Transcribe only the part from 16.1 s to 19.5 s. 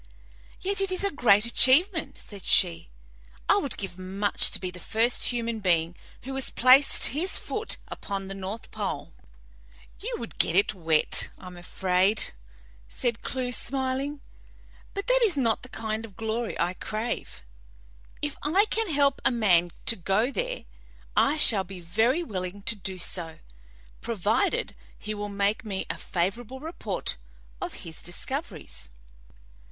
glory I crave. If I can help a